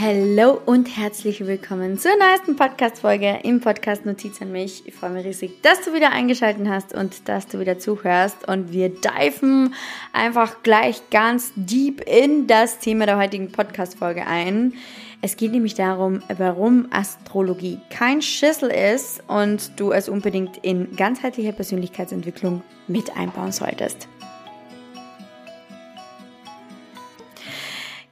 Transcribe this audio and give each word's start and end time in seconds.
Hallo 0.00 0.60
und 0.64 0.96
herzlich 0.96 1.44
willkommen 1.44 1.98
zur 1.98 2.12
neuesten 2.16 2.54
Podcast-Folge 2.54 3.40
im 3.42 3.60
Podcast 3.60 4.06
Notiz 4.06 4.40
an 4.40 4.52
mich. 4.52 4.86
Ich 4.86 4.94
freue 4.94 5.10
mich 5.10 5.26
riesig, 5.26 5.60
dass 5.62 5.84
du 5.84 5.92
wieder 5.92 6.12
eingeschaltet 6.12 6.68
hast 6.68 6.94
und 6.94 7.28
dass 7.28 7.48
du 7.48 7.58
wieder 7.58 7.80
zuhörst. 7.80 8.46
Und 8.46 8.70
wir 8.70 8.90
diven 8.90 9.74
einfach 10.12 10.62
gleich 10.62 11.10
ganz 11.10 11.50
deep 11.56 12.00
in 12.02 12.46
das 12.46 12.78
Thema 12.78 13.06
der 13.06 13.18
heutigen 13.18 13.50
Podcast-Folge 13.50 14.24
ein. 14.24 14.74
Es 15.20 15.36
geht 15.36 15.50
nämlich 15.50 15.74
darum, 15.74 16.22
warum 16.36 16.86
Astrologie 16.92 17.80
kein 17.90 18.22
Schüssel 18.22 18.70
ist 18.70 19.24
und 19.26 19.80
du 19.80 19.90
es 19.90 20.08
unbedingt 20.08 20.58
in 20.58 20.94
ganzheitlicher 20.94 21.50
Persönlichkeitsentwicklung 21.50 22.62
mit 22.86 23.16
einbauen 23.16 23.50
solltest. 23.50 24.06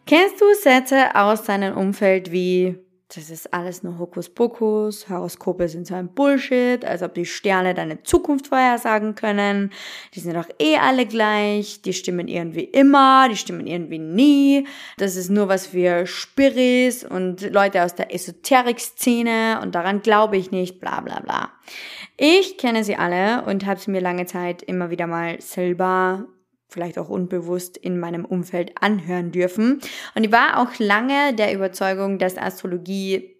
Kennst 0.08 0.40
du 0.40 0.44
Sätze 0.54 1.16
aus 1.16 1.42
deinem 1.42 1.76
Umfeld 1.76 2.30
wie, 2.30 2.78
das 3.12 3.28
ist 3.28 3.52
alles 3.52 3.82
nur 3.82 3.98
Hokuspokus, 3.98 5.08
Horoskope 5.08 5.66
sind 5.66 5.88
so 5.88 5.96
ein 5.96 6.14
Bullshit, 6.14 6.84
als 6.84 7.02
ob 7.02 7.14
die 7.14 7.26
Sterne 7.26 7.74
deine 7.74 8.04
Zukunft 8.04 8.46
vorhersagen 8.46 9.16
können, 9.16 9.72
die 10.14 10.20
sind 10.20 10.36
doch 10.36 10.48
eh 10.60 10.76
alle 10.76 11.06
gleich, 11.06 11.82
die 11.82 11.92
stimmen 11.92 12.28
irgendwie 12.28 12.62
immer, 12.62 13.28
die 13.28 13.36
stimmen 13.36 13.66
irgendwie 13.66 13.98
nie, 13.98 14.68
das 14.96 15.16
ist 15.16 15.28
nur 15.28 15.48
was 15.48 15.66
für 15.66 16.06
Spiris 16.06 17.02
und 17.02 17.40
Leute 17.52 17.82
aus 17.82 17.96
der 17.96 18.14
Esoterik-Szene 18.14 19.58
und 19.60 19.74
daran 19.74 20.02
glaube 20.02 20.36
ich 20.36 20.52
nicht, 20.52 20.78
bla 20.78 21.00
bla 21.00 21.18
bla. 21.18 21.50
Ich 22.16 22.58
kenne 22.58 22.84
sie 22.84 22.94
alle 22.94 23.42
und 23.42 23.66
habe 23.66 23.80
sie 23.80 23.90
mir 23.90 24.00
lange 24.00 24.26
Zeit 24.26 24.62
immer 24.62 24.90
wieder 24.90 25.08
mal 25.08 25.40
selber 25.40 26.28
vielleicht 26.68 26.98
auch 26.98 27.08
unbewusst 27.08 27.76
in 27.76 27.98
meinem 27.98 28.24
Umfeld 28.24 28.72
anhören 28.80 29.32
dürfen. 29.32 29.80
Und 30.14 30.24
ich 30.24 30.32
war 30.32 30.58
auch 30.60 30.78
lange 30.78 31.34
der 31.34 31.54
Überzeugung, 31.54 32.18
dass 32.18 32.36
Astrologie, 32.36 33.36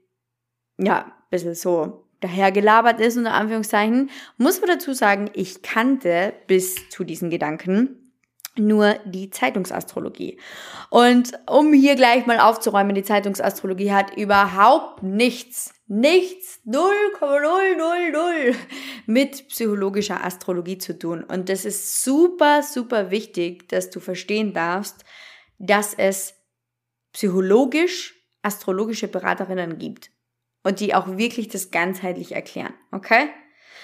ja, 0.79 1.05
ein 1.05 1.13
bisschen 1.31 1.55
so 1.55 2.07
dahergelabert 2.21 3.01
ist, 3.01 3.17
unter 3.17 3.35
Anführungszeichen. 3.35 4.11
Muss 4.39 4.61
man 4.61 4.71
dazu 4.71 4.93
sagen, 4.93 5.31
ich 5.35 5.63
kannte 5.63 6.33
bis 6.47 6.89
zu 6.89 7.05
diesen 7.05 7.31
Gedanken 7.31 8.06
nur 8.59 8.95
die 9.05 9.31
Zeitungsastrologie. 9.31 10.39
Und 10.91 11.33
um 11.49 11.73
hier 11.73 11.95
gleich 11.97 12.27
mal 12.27 12.41
aufzuräumen, 12.41 12.95
die 12.95 13.03
Zeitungsastrologie 13.03 13.93
hat 13.93 14.17
überhaupt 14.17 15.03
nichts 15.03 15.73
nichts 15.89 16.61
0,000 16.65 18.57
mit 19.07 19.49
psychologischer 19.49 20.25
Astrologie 20.25 20.79
zu 20.79 20.99
tun. 20.99 21.23
Und 21.23 21.49
das 21.49 21.65
ist 21.65 22.03
super, 22.03 22.63
super 22.63 23.11
wichtig, 23.11 23.69
dass 23.69 23.91
du 23.91 24.01
verstehen 24.01 24.53
darfst, 24.53 25.05
dass 25.59 25.95
es 25.95 26.35
psychologisch 27.13 28.15
astrologische 28.43 29.09
Beraterinnen 29.09 29.79
gibt 29.79 30.11
und 30.63 30.81
die 30.81 30.95
auch 30.95 31.17
wirklich 31.17 31.49
das 31.49 31.71
ganzheitlich 31.71 32.33
erklären. 32.33 32.75
Okay? 32.93 33.29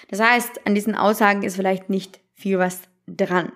Das 0.08 0.20
heißt, 0.20 0.66
an 0.66 0.74
diesen 0.74 0.94
Aussagen 0.94 1.42
ist 1.42 1.56
vielleicht 1.56 1.88
nicht 1.88 2.20
viel 2.34 2.58
was 2.58 2.82
dran 3.06 3.52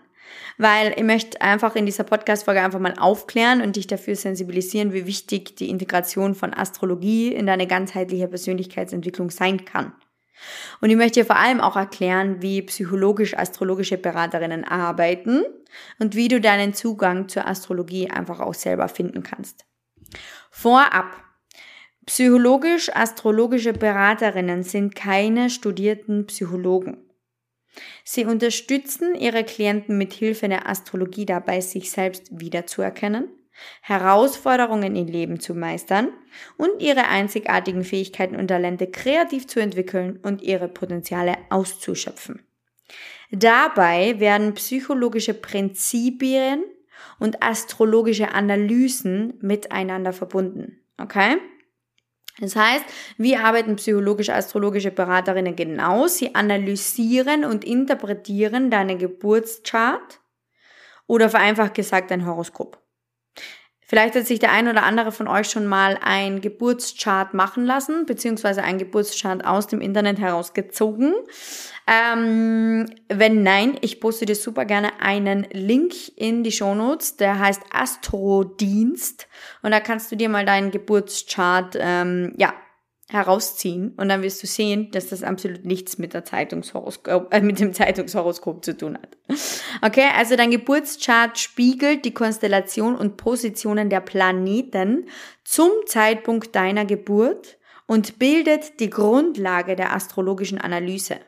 weil 0.59 0.95
ich 0.97 1.03
möchte 1.03 1.41
einfach 1.41 1.77
in 1.77 1.87
dieser 1.87 2.05
Podcast-Folge 2.05 2.63
einfach 2.63 2.79
mal 2.79 2.95
aufklären 2.99 3.61
und 3.61 3.77
dich 3.77 3.87
dafür 3.87 4.17
sensibilisieren, 4.17 4.93
wie 4.93 5.07
wichtig 5.07 5.57
die 5.57 5.71
Integration 5.71 6.35
von 6.35 6.55
Astrologie 6.55 7.33
in 7.33 7.47
deine 7.47 7.67
ganzheitliche 7.67 8.29
Persönlichkeitsentwicklung 8.29 9.31
sein 9.31 9.65
kann. 9.65 9.93
Und 10.81 10.91
ich 10.91 10.97
möchte 10.97 11.21
dir 11.21 11.27
vor 11.27 11.37
allem 11.37 11.61
auch 11.61 11.77
erklären, 11.77 12.43
wie 12.43 12.63
psychologisch-astrologische 12.63 13.97
Beraterinnen 13.97 14.65
arbeiten 14.65 15.45
und 15.99 16.15
wie 16.15 16.29
du 16.29 16.41
deinen 16.41 16.75
Zugang 16.75 17.29
zur 17.29 17.47
Astrologie 17.47 18.11
einfach 18.11 18.41
auch 18.41 18.55
selber 18.55 18.89
finden 18.89 19.23
kannst. 19.23 19.65
Vorab. 20.51 21.23
Psychologisch-astrologische 22.07 23.73
Beraterinnen 23.73 24.63
sind 24.63 24.95
keine 24.95 25.51
studierten 25.51 26.27
Psychologen. 26.27 27.06
Sie 28.05 28.25
unterstützen 28.25 29.15
ihre 29.15 29.45
Klienten 29.45 29.99
mit 29.99 30.13
Hilfe 30.13 30.49
der 30.49 30.69
Astrologie 30.69 31.27
dabei, 31.27 31.61
sich 31.61 31.91
selbst 31.91 32.29
wiederzuerkennen, 32.31 33.29
Herausforderungen 33.81 34.97
im 34.97 35.07
Leben 35.07 35.41
zu 35.41 35.55
meistern 35.55 36.09
und 36.57 36.81
ihre 36.81 37.09
einzigartigen 37.09 37.85
Fähigkeiten 37.85 38.37
und 38.37 38.49
Talente 38.49 38.87
kreativ 38.87 39.47
zu 39.47 39.61
entwickeln 39.61 40.19
und 40.23 40.43
ihre 40.43 40.69
Potenziale 40.69 41.37
auszuschöpfen. 41.51 42.47
Dabei 43.31 44.21
werden 44.21 44.55
psychologische 44.55 45.35
Prinzipien 45.35 46.65
und 47.19 47.43
astrologische 47.43 48.33
Analysen 48.33 49.35
miteinander 49.41 50.13
verbunden. 50.13 50.81
Okay? 50.99 51.39
Das 52.39 52.55
heißt, 52.55 52.85
wie 53.17 53.37
arbeiten 53.37 53.77
psychologisch-astrologische 53.77 54.91
Beraterinnen 54.91 55.57
genau? 55.57 56.07
Sie 56.07 56.35
analysieren 56.35 57.45
und 57.45 57.65
interpretieren 57.65 58.71
deine 58.71 58.99
Geburtschart 58.99 60.21
oder 61.07 61.31
vereinfacht 61.31 61.75
gesagt 61.75 62.11
dein 62.11 62.27
Horoskop. 62.27 62.86
Vielleicht 63.89 64.17
hat 64.17 64.27
sich 64.27 64.41
der 64.41 64.51
ein 64.51 64.67
oder 64.67 64.83
andere 64.83 65.13
von 65.13 65.29
euch 65.29 65.49
schon 65.49 65.65
mal 65.65 65.97
ein 66.03 66.41
Geburtschart 66.41 67.35
machen 67.35 67.65
lassen, 67.65 68.05
beziehungsweise 68.05 68.65
ein 68.65 68.79
Geburtschart 68.79 69.47
aus 69.47 69.69
dem 69.69 69.81
Internet 69.81 70.19
herausgezogen. 70.19 71.15
Ähm, 71.87 72.87
wenn 73.09 73.45
nein, 73.45 73.79
ich 73.83 74.01
poste 74.01 74.27
dir 74.27 74.35
super 74.35 74.65
gerne 74.65 75.01
einen 75.01 75.47
Link 75.53 75.95
in 76.17 76.43
die 76.43 76.51
Shownotes, 76.51 77.17
der 77.17 77.39
heißt 77.39 77.63
Astrodienst. 77.71 79.29
Und 79.63 79.71
da 79.71 79.79
kannst 79.79 80.11
du 80.11 80.17
dir 80.17 80.29
mal 80.29 80.45
deinen 80.45 80.73
Geburtschart, 80.73 81.77
ähm, 81.79 82.35
ja, 82.37 82.55
herausziehen 83.09 83.95
und 83.97 84.09
dann 84.09 84.23
wirst 84.23 84.43
du 84.43 84.49
sehen, 84.49 84.91
dass 84.91 85.09
das 85.09 85.23
absolut 85.23 85.65
nichts 85.65 85.97
mit 85.97 86.13
der 86.13 86.25
Zeitungshoroskop, 86.25 87.33
äh, 87.33 87.41
mit 87.41 87.61
dem 87.61 87.73
Zeitungshoroskop 87.73 88.65
zu 88.65 88.77
tun 88.77 88.99
hat. 88.99 89.17
Okay, 89.83 90.09
also 90.17 90.35
dein 90.35 90.51
Geburtschart 90.51 91.39
spiegelt 91.39 92.05
die 92.05 92.15
Konstellation 92.15 92.97
und 92.97 93.17
Positionen 93.17 93.91
der 93.91 94.01
Planeten 94.01 95.09
zum 95.45 95.71
Zeitpunkt 95.87 96.57
deiner 96.57 96.85
Geburt 96.85 97.59
und 97.87 98.19
bildet 98.19 98.81
die 98.81 98.91
Grundlage 98.91 99.77
der 99.77 99.95
astrologischen 99.95 100.61
Analyse. 100.61 101.21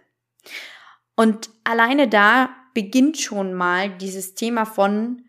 Und 1.14 1.50
alleine 1.62 2.08
da 2.08 2.50
beginnt 2.74 3.18
schon 3.20 3.54
mal 3.54 3.90
dieses 3.90 4.34
Thema 4.34 4.64
von, 4.64 5.22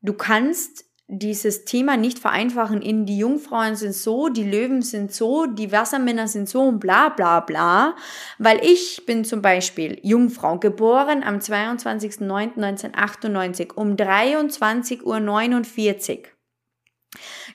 du 0.00 0.14
kannst 0.14 0.84
dieses 1.12 1.64
Thema 1.64 1.96
nicht 1.96 2.20
vereinfachen 2.20 2.80
in 2.80 3.04
die 3.04 3.18
Jungfrauen 3.18 3.74
sind 3.74 3.94
so, 3.94 4.28
die 4.28 4.48
Löwen 4.48 4.80
sind 4.80 5.12
so, 5.12 5.46
die 5.46 5.72
Wassermänner 5.72 6.28
sind 6.28 6.48
so 6.48 6.62
und 6.62 6.78
bla 6.78 7.08
bla 7.08 7.40
bla. 7.40 7.96
Weil 8.38 8.64
ich 8.64 9.04
bin 9.06 9.24
zum 9.24 9.42
Beispiel 9.42 9.98
Jungfrau, 10.04 10.58
geboren 10.58 11.24
am 11.24 11.38
22.09.1998 11.38 13.74
um 13.74 13.96
23.49 13.96 15.02
Uhr. 15.02 15.16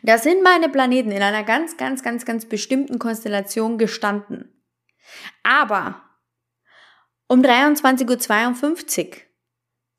Da 0.04 0.18
sind 0.18 0.44
meine 0.44 0.68
Planeten 0.68 1.12
in 1.12 1.22
einer 1.22 1.44
ganz, 1.44 1.78
ganz, 1.78 2.04
ganz, 2.04 2.26
ganz 2.26 2.46
bestimmten 2.46 3.00
Konstellation 3.00 3.78
gestanden. 3.78 4.52
Aber 5.44 6.02
um 7.30 7.42
23.52 7.42 9.08
Uhr, 9.08 9.14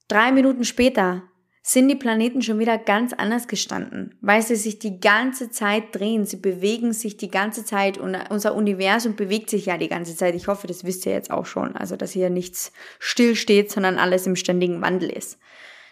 drei 0.08 0.30
Minuten 0.30 0.64
später, 0.64 1.22
sind 1.68 1.88
die 1.88 1.96
Planeten 1.96 2.42
schon 2.42 2.60
wieder 2.60 2.78
ganz 2.78 3.12
anders 3.12 3.48
gestanden, 3.48 4.16
weil 4.20 4.40
sie 4.40 4.54
sich 4.54 4.78
die 4.78 5.00
ganze 5.00 5.50
Zeit 5.50 5.92
drehen, 5.92 6.24
sie 6.24 6.36
bewegen 6.36 6.92
sich 6.92 7.16
die 7.16 7.28
ganze 7.28 7.64
Zeit 7.64 7.98
und 7.98 8.16
unser 8.30 8.54
Universum 8.54 9.16
bewegt 9.16 9.50
sich 9.50 9.66
ja 9.66 9.76
die 9.76 9.88
ganze 9.88 10.14
Zeit. 10.14 10.36
Ich 10.36 10.46
hoffe, 10.46 10.68
das 10.68 10.84
wisst 10.84 11.06
ihr 11.06 11.12
jetzt 11.12 11.32
auch 11.32 11.44
schon, 11.44 11.74
also 11.74 11.96
dass 11.96 12.12
hier 12.12 12.30
nichts 12.30 12.72
stillsteht, 13.00 13.72
sondern 13.72 13.98
alles 13.98 14.28
im 14.28 14.36
ständigen 14.36 14.80
Wandel 14.80 15.10
ist. 15.10 15.40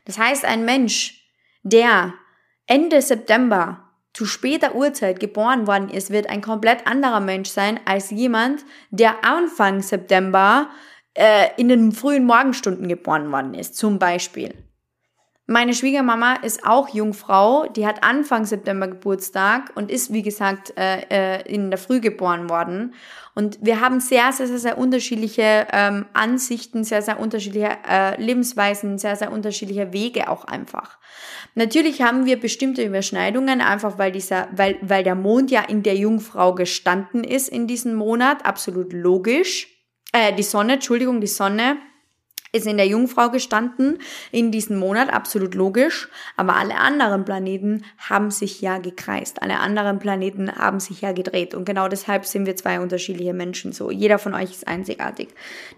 Das 0.05 0.17
heißt, 0.17 0.45
ein 0.45 0.65
Mensch, 0.65 1.29
der 1.65 2.15
Ende 2.69 3.03
September 3.03 3.91
zu 4.13 4.27
später 4.27 4.77
Uhrzeit 4.77 5.19
geboren 5.19 5.67
worden 5.67 5.89
ist, 5.89 6.11
wird 6.11 6.31
ein 6.31 6.41
komplett 6.41 6.87
anderer 6.87 7.19
Mensch 7.19 7.51
sein 7.51 7.81
als 7.85 8.13
jemand, 8.13 8.65
der 8.91 9.25
Anfang 9.25 9.83
September 9.83 10.71
äh, 11.15 11.49
in 11.57 11.69
den 11.69 11.91
frühen 11.91 12.27
Morgenstunden 12.27 12.87
geboren 12.87 13.33
worden 13.33 13.55
ist, 13.55 13.75
zum 13.75 13.99
Beispiel. 13.99 14.55
Meine 15.47 15.75
Schwiegermama 15.75 16.37
ist 16.37 16.65
auch 16.65 16.89
Jungfrau, 16.89 17.67
die 17.67 17.87
hat 17.87 18.03
Anfang 18.03 18.47
September 18.47 18.89
Geburtstag 18.89 19.73
und 19.75 19.91
ist, 19.91 20.11
wie 20.11 20.23
gesagt, 20.23 20.73
äh, 20.79 21.03
äh, 21.11 21.43
in 21.43 21.69
der 21.69 21.79
Früh 21.79 22.01
geboren 22.01 22.49
worden. 22.49 22.95
Und 23.35 23.59
wir 23.61 23.83
haben 23.83 24.01
sehr, 24.01 24.33
sehr, 24.33 24.47
sehr, 24.47 24.59
sehr 24.59 24.79
unterschiedliche 24.79 25.67
ähm, 25.71 26.07
Ansichten, 26.15 26.83
sehr, 26.83 27.03
sehr 27.03 27.21
unterschiedliche 27.21 27.77
äh, 27.87 28.19
Lebensweisen, 28.19 28.97
sehr, 28.97 29.17
sehr 29.17 29.33
unterschiedliche 29.33 29.93
Wege 29.93 30.31
auch 30.31 30.47
einfach. 30.47 30.99
Natürlich 31.55 32.01
haben 32.01 32.25
wir 32.25 32.41
bestimmte 32.41 32.83
Überschneidungen, 32.83 33.61
einfach 33.61 33.99
weil 33.99 34.13
dieser, 34.13 34.49
weil, 34.53 34.79
weil 34.81 35.05
der 35.05 35.15
Mond 35.15 35.51
ja 35.51 35.61
in 35.61 35.83
der 35.83 35.97
Jungfrau 35.97 36.55
gestanden 36.55 37.23
ist 37.23 37.51
in 37.51 37.67
diesem 37.67 37.95
Monat, 37.95 38.47
absolut 38.47 38.95
logisch. 38.95 39.69
Äh, 40.15 40.33
die 40.33 40.43
Sonne, 40.43 40.75
Entschuldigung, 40.75 41.21
die 41.21 41.27
Sonne 41.27 41.77
ist 42.55 42.67
in 42.67 42.77
der 42.77 42.87
Jungfrau 42.87 43.31
gestanden 43.31 43.99
in 44.31 44.51
diesem 44.51 44.79
Monat, 44.79 45.13
absolut 45.13 45.55
logisch. 45.55 46.09
Aber 46.37 46.57
alle 46.57 46.77
anderen 46.77 47.25
Planeten 47.25 47.85
haben 47.99 48.31
sich 48.31 48.61
ja 48.61 48.79
gekreist. 48.79 49.43
Alle 49.43 49.59
anderen 49.59 49.99
Planeten 49.99 50.55
haben 50.55 50.81
sich 50.81 51.01
ja 51.01 51.13
gedreht. 51.13 51.55
Und 51.55 51.65
genau 51.65 51.89
deshalb 51.89 52.27
sind 52.27 52.47
wir 52.47 52.57
zwei 52.57 52.81
unterschiedliche 52.81 53.35
Menschen. 53.35 53.73
So, 53.73 53.91
jeder 53.91 54.19
von 54.19 54.35
euch 54.35 54.53
ist 54.53 54.69
einzigartig. 54.69 55.29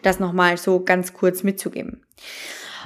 Das 0.03 0.21
nochmal 0.21 0.59
so 0.59 0.81
ganz 0.81 1.13
kurz 1.13 1.43
mitzugeben. 1.43 2.03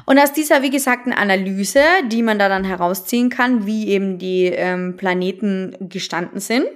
Und 0.07 0.19
aus 0.19 0.33
dieser, 0.33 0.63
wie 0.63 0.71
gesagt, 0.71 1.07
Analyse, 1.09 1.83
die 2.07 2.23
man 2.23 2.39
da 2.39 2.49
dann 2.49 2.65
herausziehen 2.65 3.29
kann, 3.29 3.67
wie 3.67 3.89
eben 3.89 4.19
die 4.19 4.47
ähm, 4.47 4.97
Planeten 4.97 5.77
gestanden 5.81 6.41
sind, 6.41 6.67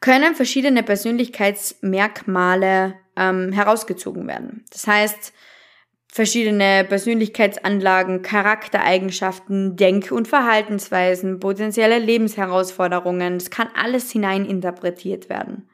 können 0.00 0.34
verschiedene 0.34 0.82
Persönlichkeitsmerkmale 0.82 2.94
ähm, 3.18 3.52
herausgezogen 3.52 4.26
werden. 4.26 4.64
Das 4.70 4.86
heißt, 4.86 5.32
verschiedene 6.10 6.84
Persönlichkeitsanlagen, 6.88 8.22
Charaktereigenschaften, 8.22 9.76
Denk- 9.76 10.10
und 10.10 10.28
Verhaltensweisen, 10.28 11.40
potenzielle 11.40 11.98
Lebensherausforderungen, 11.98 13.38
das 13.38 13.50
kann 13.50 13.68
alles 13.74 14.10
hineininterpretiert 14.10 15.28
werden. 15.28 15.68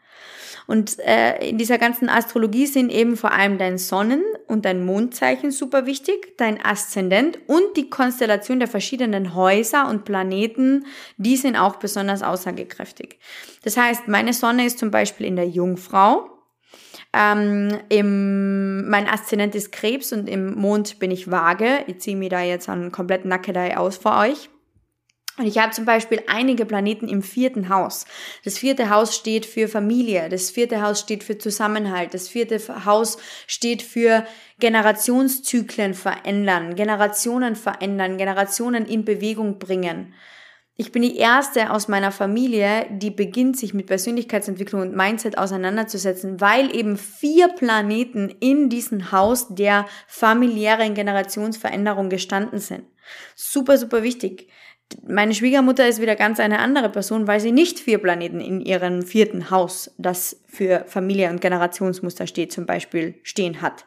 Und 0.67 0.99
äh, 1.01 1.47
in 1.47 1.59
dieser 1.59 1.79
ganzen 1.79 2.09
Astrologie 2.09 2.67
sind 2.67 2.91
eben 2.91 3.17
vor 3.17 3.33
allem 3.33 3.59
dein 3.59 3.77
Sonnen- 3.77 4.25
und 4.47 4.65
dein 4.65 4.85
Mondzeichen 4.85 5.51
super 5.51 5.85
wichtig, 5.85 6.39
dein 6.39 6.65
Aszendent 6.65 7.39
und 7.47 7.77
die 7.77 7.91
Konstellation 7.91 8.61
der 8.61 8.69
verschiedenen 8.69 9.35
Häuser 9.35 9.89
und 9.89 10.05
Planeten, 10.05 10.87
die 11.19 11.37
sind 11.37 11.57
auch 11.57 11.77
besonders 11.77 12.23
aussagekräftig. 12.23 13.19
Das 13.63 13.77
heißt, 13.77 14.09
meine 14.09 14.33
Sonne 14.33 14.65
ist 14.65 14.79
zum 14.79 14.91
Beispiel 14.91 15.27
in 15.27 15.37
der 15.37 15.49
Jungfrau. 15.49 16.31
Ähm, 17.15 17.79
im, 17.91 18.89
mein 18.89 19.09
Aszendent 19.09 19.55
ist 19.55 19.71
Krebs 19.71 20.13
und 20.13 20.29
im 20.29 20.55
Mond 20.55 20.99
bin 20.99 21.13
ich 21.13 21.31
Waage. 21.31 21.85
Ich 21.87 22.01
ziehe 22.01 22.17
mir 22.17 22.29
da 22.29 22.43
jetzt 22.43 22.69
einen 22.69 22.91
kompletten 22.91 23.29
Nackedei 23.29 23.77
aus 23.77 23.97
vor 23.99 24.19
euch. 24.19 24.51
Und 25.37 25.47
ich 25.47 25.59
habe 25.59 25.73
zum 25.73 25.85
Beispiel 25.85 26.23
einige 26.29 26.65
Planeten 26.65 27.09
im 27.09 27.23
vierten 27.23 27.69
Haus. 27.69 28.07
Das 28.45 28.57
vierte 28.57 28.91
Haus 28.91 29.17
steht 29.17 29.47
für 29.47 29.67
Familie, 29.67 30.29
das 30.29 30.51
vierte 30.51 30.81
Haus 30.81 31.01
steht 31.01 31.25
für 31.25 31.39
Zusammenhalt, 31.39 32.15
das 32.15 32.29
vierte 32.29 32.85
Haus 32.85 33.19
steht 33.49 33.83
für 33.83 34.25
Generationszyklen 34.61 35.95
verändern, 35.95 36.77
Generationen 36.77 37.57
verändern, 37.57 38.17
Generationen 38.17 38.87
in 38.87 39.05
Bewegung 39.05 39.59
bringen. 39.59 40.15
Ich 40.77 40.91
bin 40.91 41.03
die 41.03 41.17
erste 41.17 41.71
aus 41.71 41.87
meiner 41.87 42.11
Familie, 42.11 42.87
die 42.91 43.13
beginnt, 43.13 43.57
sich 43.57 43.75
mit 43.75 43.87
Persönlichkeitsentwicklung 43.87 44.81
und 44.81 44.97
Mindset 44.97 45.39
auseinanderzusetzen, 45.39 46.41
weil 46.41 46.75
eben 46.75 46.97
vier 46.97 47.47
Planeten 47.47 48.29
in 48.41 48.71
diesem 48.71 49.13
Haus 49.13 49.55
der 49.55 49.87
familiären 50.09 50.95
Generationsveränderung 50.95 52.09
gestanden 52.09 52.59
sind. 52.59 52.83
Super, 53.37 53.79
super 53.79 54.03
wichtig. 54.03 54.49
Meine 55.07 55.33
Schwiegermutter 55.33 55.87
ist 55.87 56.01
wieder 56.01 56.17
ganz 56.17 56.41
eine 56.41 56.59
andere 56.59 56.91
Person, 56.91 57.29
weil 57.29 57.39
sie 57.39 57.53
nicht 57.53 57.79
vier 57.79 57.99
Planeten 57.99 58.41
in 58.41 58.61
ihrem 58.61 59.03
vierten 59.03 59.51
Haus, 59.51 59.95
das 59.97 60.43
für 60.49 60.85
Familie 60.89 61.31
und 61.31 61.41
Generationsmuster 61.41 62.27
steht, 62.27 62.53
zum 62.53 62.67
Beispiel 62.67 63.15
stehen 63.23 63.63
hat. 63.63 63.87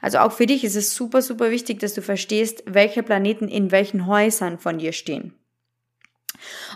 Also 0.00 0.18
auch 0.18 0.32
für 0.32 0.46
dich 0.46 0.64
ist 0.64 0.76
es 0.76 0.96
super, 0.96 1.22
super 1.22 1.52
wichtig, 1.52 1.78
dass 1.78 1.94
du 1.94 2.02
verstehst, 2.02 2.64
welche 2.66 3.04
Planeten 3.04 3.46
in 3.46 3.70
welchen 3.70 4.06
Häusern 4.08 4.58
von 4.58 4.78
dir 4.78 4.92
stehen. 4.92 5.32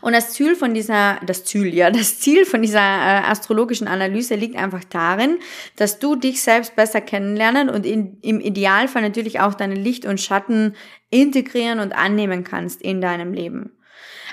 Und 0.01 0.13
das 0.13 0.33
Ziel 0.33 0.57
von 0.57 0.75
dieser, 0.75 1.21
das 1.25 1.45
Ziel, 1.45 1.75
ja, 1.75 1.91
das 1.91 2.19
Ziel 2.21 2.45
von 2.45 2.63
dieser 2.63 2.81
äh, 2.81 3.23
astrologischen 3.27 3.89
Analyse 3.89 4.35
liegt 4.35 4.57
einfach 4.57 4.85
darin, 4.85 5.39
dass 5.77 5.99
du 5.99 6.17
dich 6.17 6.43
selbst 6.43 6.77
besser 6.77 7.01
kennenlernen 7.01 7.69
und 7.69 7.85
in, 7.87 8.19
im 8.23 8.41
Idealfall 8.41 9.03
natürlich 9.03 9.41
auch 9.41 9.55
deine 9.55 9.75
Licht 9.75 10.07
und 10.07 10.21
Schatten 10.21 10.75
integrieren 11.11 11.81
und 11.81 11.93
annehmen 11.93 12.45
kannst 12.45 12.83
in 12.83 13.01
deinem 13.01 13.33
Leben. 13.33 13.73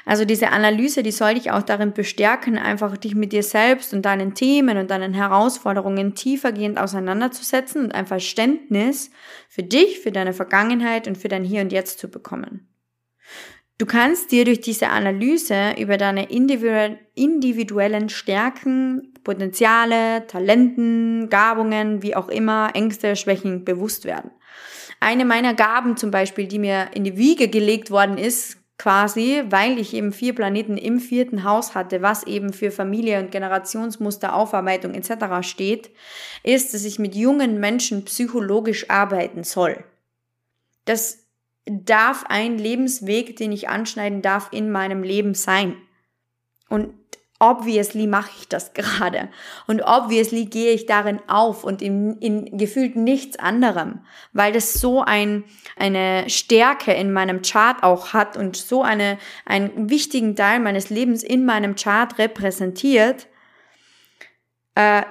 Also 0.07 0.23
diese 0.23 0.51
Analyse, 0.51 1.01
die 1.01 1.11
soll 1.11 1.33
dich 1.33 1.49
auch 1.49 1.63
darin 1.63 1.93
bestärken, 1.93 2.59
einfach 2.59 2.95
dich 2.95 3.15
mit 3.15 3.33
dir 3.33 3.41
selbst 3.41 3.91
und 3.91 4.03
deinen 4.03 4.35
Themen 4.35 4.77
und 4.77 4.91
deinen 4.91 5.15
Herausforderungen 5.15 6.13
tiefergehend 6.13 6.77
auseinanderzusetzen 6.77 7.85
und 7.85 7.95
ein 7.95 8.05
Verständnis 8.05 9.09
für 9.49 9.63
dich, 9.63 9.99
für 9.99 10.11
deine 10.11 10.33
Vergangenheit 10.33 11.07
und 11.07 11.17
für 11.17 11.27
dein 11.27 11.43
Hier 11.43 11.61
und 11.61 11.71
Jetzt 11.71 11.97
zu 11.97 12.07
bekommen. 12.07 12.67
Du 13.77 13.85
kannst 13.85 14.31
dir 14.31 14.45
durch 14.45 14.61
diese 14.61 14.87
Analyse 14.87 15.75
über 15.77 15.97
deine 15.97 16.29
individuellen 16.29 18.07
Stärken, 18.07 19.13
Potenziale, 19.25 20.25
Talenten, 20.27 21.29
Gabungen, 21.29 22.01
wie 22.01 22.15
auch 22.15 22.29
immer, 22.29 22.69
Ängste, 22.73 23.17
Schwächen 23.17 23.65
bewusst 23.65 24.05
werden. 24.05 24.31
Eine 25.01 25.25
meiner 25.25 25.53
Gaben 25.53 25.97
zum 25.97 26.09
Beispiel, 26.09 26.47
die 26.47 26.59
mir 26.59 26.87
in 26.93 27.03
die 27.03 27.17
Wiege 27.17 27.49
gelegt 27.49 27.91
worden 27.91 28.17
ist, 28.17 28.57
quasi, 28.77 29.43
weil 29.49 29.77
ich 29.77 29.93
eben 29.93 30.13
vier 30.13 30.33
Planeten 30.33 30.77
im 30.77 30.99
vierten 30.99 31.43
Haus 31.43 31.75
hatte, 31.75 32.01
was 32.01 32.23
eben 32.23 32.53
für 32.53 32.71
Familie 32.71 33.19
und 33.19 33.31
Generationsmuster, 33.31 34.35
Aufarbeitung 34.35 34.93
etc. 34.93 35.47
steht, 35.47 35.91
ist, 36.43 36.73
dass 36.73 36.85
ich 36.85 36.99
mit 36.99 37.13
jungen 37.15 37.59
Menschen 37.59 38.05
psychologisch 38.05 38.89
arbeiten 38.89 39.43
soll. 39.43 39.83
Das 40.85 41.24
darf 41.65 42.25
ein 42.29 42.57
Lebensweg, 42.57 43.35
den 43.37 43.51
ich 43.51 43.69
anschneiden 43.69 44.21
darf, 44.21 44.49
in 44.51 44.71
meinem 44.71 45.03
Leben 45.03 45.33
sein. 45.33 45.75
Und 46.69 46.93
obviously 47.39 48.07
mache 48.07 48.31
ich 48.39 48.47
das 48.47 48.73
gerade. 48.73 49.29
Und 49.67 49.81
obviously 49.81 50.45
gehe 50.45 50.71
ich 50.71 50.85
darin 50.85 51.19
auf 51.27 51.63
und 51.63 51.81
in, 51.81 52.17
in 52.19 52.57
gefühlt 52.57 52.95
nichts 52.95 53.37
anderem, 53.37 54.01
weil 54.33 54.53
das 54.53 54.73
so 54.73 55.01
ein, 55.01 55.43
eine 55.75 56.29
Stärke 56.29 56.93
in 56.93 57.11
meinem 57.11 57.41
Chart 57.41 57.83
auch 57.83 58.13
hat 58.13 58.37
und 58.37 58.55
so 58.55 58.83
eine, 58.83 59.17
einen 59.45 59.89
wichtigen 59.89 60.35
Teil 60.35 60.59
meines 60.59 60.89
Lebens 60.89 61.23
in 61.23 61.45
meinem 61.45 61.75
Chart 61.75 62.17
repräsentiert. 62.17 63.27
Äh, 64.75 65.03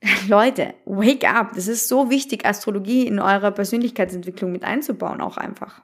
Leute, 0.28 0.74
wake 0.84 1.28
up. 1.28 1.54
Das 1.54 1.66
ist 1.66 1.88
so 1.88 2.08
wichtig, 2.08 2.46
Astrologie 2.46 3.06
in 3.06 3.18
eurer 3.18 3.50
Persönlichkeitsentwicklung 3.50 4.52
mit 4.52 4.64
einzubauen, 4.64 5.20
auch 5.20 5.36
einfach. 5.36 5.82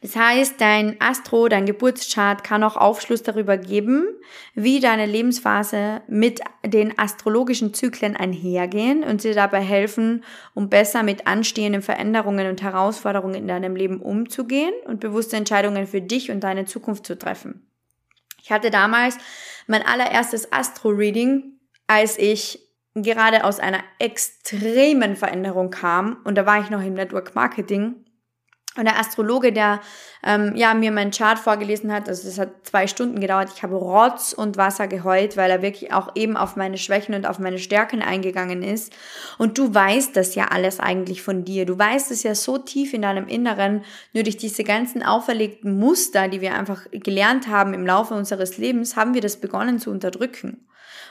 Das 0.00 0.14
heißt, 0.14 0.60
dein 0.60 1.00
Astro, 1.00 1.48
dein 1.48 1.66
Geburtschart 1.66 2.44
kann 2.44 2.62
auch 2.62 2.76
Aufschluss 2.76 3.22
darüber 3.22 3.56
geben, 3.56 4.06
wie 4.54 4.78
deine 4.78 5.06
Lebensphase 5.06 6.02
mit 6.06 6.40
den 6.64 6.96
astrologischen 6.98 7.74
Zyklen 7.74 8.16
einhergehen 8.16 9.02
und 9.02 9.24
dir 9.24 9.34
dabei 9.34 9.60
helfen, 9.60 10.24
um 10.54 10.68
besser 10.68 11.02
mit 11.02 11.26
anstehenden 11.26 11.82
Veränderungen 11.82 12.48
und 12.48 12.62
Herausforderungen 12.62 13.34
in 13.34 13.48
deinem 13.48 13.74
Leben 13.74 14.00
umzugehen 14.00 14.72
und 14.86 15.00
bewusste 15.00 15.36
Entscheidungen 15.36 15.86
für 15.86 16.00
dich 16.00 16.30
und 16.30 16.40
deine 16.40 16.64
Zukunft 16.64 17.04
zu 17.04 17.18
treffen. 17.18 17.68
Ich 18.40 18.52
hatte 18.52 18.70
damals 18.70 19.18
mein 19.66 19.84
allererstes 19.84 20.52
Astro-Reading, 20.52 21.58
als 21.88 22.16
ich 22.16 22.60
gerade 22.94 23.44
aus 23.44 23.58
einer 23.58 23.80
extremen 23.98 25.16
Veränderung 25.16 25.70
kam 25.70 26.18
und 26.24 26.36
da 26.36 26.46
war 26.46 26.60
ich 26.60 26.70
noch 26.70 26.82
im 26.82 26.94
Network 26.94 27.34
Marketing 27.34 28.04
und 28.78 28.84
der 28.84 28.98
Astrologe, 28.98 29.52
der 29.52 29.80
ähm, 30.24 30.54
ja, 30.54 30.72
mir 30.72 30.92
meinen 30.92 31.10
Chart 31.10 31.38
vorgelesen 31.38 31.92
hat, 31.92 32.08
also 32.08 32.28
das 32.28 32.38
hat 32.38 32.50
zwei 32.62 32.86
Stunden 32.86 33.20
gedauert, 33.20 33.50
ich 33.54 33.62
habe 33.62 33.74
Rotz 33.74 34.32
und 34.32 34.56
Wasser 34.56 34.86
geheult, 34.86 35.36
weil 35.36 35.50
er 35.50 35.62
wirklich 35.62 35.92
auch 35.92 36.14
eben 36.14 36.36
auf 36.36 36.54
meine 36.54 36.78
Schwächen 36.78 37.14
und 37.14 37.26
auf 37.26 37.38
meine 37.38 37.58
Stärken 37.58 38.02
eingegangen 38.02 38.62
ist. 38.62 38.92
Und 39.36 39.58
du 39.58 39.74
weißt 39.74 40.16
das 40.16 40.34
ja 40.36 40.46
alles 40.46 40.78
eigentlich 40.78 41.22
von 41.22 41.44
dir. 41.44 41.66
Du 41.66 41.76
weißt 41.76 42.10
es 42.12 42.22
ja 42.22 42.34
so 42.34 42.58
tief 42.58 42.94
in 42.94 43.02
deinem 43.02 43.26
Inneren, 43.26 43.82
nur 44.12 44.22
durch 44.22 44.36
diese 44.36 44.62
ganzen 44.62 45.02
auferlegten 45.02 45.76
Muster, 45.78 46.28
die 46.28 46.40
wir 46.40 46.54
einfach 46.54 46.86
gelernt 46.92 47.48
haben 47.48 47.74
im 47.74 47.86
Laufe 47.86 48.14
unseres 48.14 48.58
Lebens, 48.58 48.96
haben 48.96 49.14
wir 49.14 49.20
das 49.20 49.40
begonnen 49.40 49.80
zu 49.80 49.90
unterdrücken. 49.90 50.68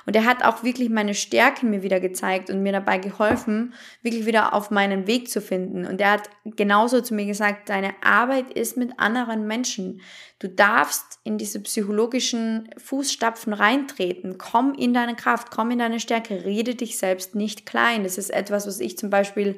Und 0.07 0.15
er 0.15 0.23
hat 0.23 0.41
auch 0.45 0.63
wirklich 0.63 0.89
meine 0.89 1.13
Stärken 1.13 1.69
mir 1.69 1.83
wieder 1.83 1.99
gezeigt 1.99 2.49
und 2.49 2.63
mir 2.63 2.71
dabei 2.71 2.97
geholfen, 2.97 3.73
wirklich 4.01 4.25
wieder 4.25 4.53
auf 4.53 4.71
meinen 4.71 5.05
Weg 5.05 5.29
zu 5.29 5.41
finden. 5.41 5.85
Und 5.85 5.99
er 5.99 6.11
hat 6.11 6.29
genauso 6.45 7.01
zu 7.01 7.13
mir 7.13 7.25
gesagt, 7.25 7.67
deine 7.67 7.93
Arbeit 8.01 8.53
ist 8.53 8.77
mit 8.77 8.97
anderen 8.97 9.47
Menschen. 9.47 9.99
Du 10.39 10.47
darfst 10.47 11.19
in 11.25 11.37
diese 11.37 11.59
psychologischen 11.59 12.69
Fußstapfen 12.77 13.51
reintreten. 13.51 14.37
Komm 14.37 14.73
in 14.75 14.93
deine 14.93 15.15
Kraft, 15.15 15.51
komm 15.51 15.71
in 15.71 15.79
deine 15.79 15.99
Stärke, 15.99 16.45
rede 16.45 16.75
dich 16.75 16.97
selbst 16.97 17.35
nicht 17.35 17.65
klein. 17.65 18.03
Das 18.03 18.17
ist 18.17 18.29
etwas, 18.29 18.65
was 18.65 18.79
ich 18.79 18.97
zum 18.97 19.09
Beispiel 19.09 19.57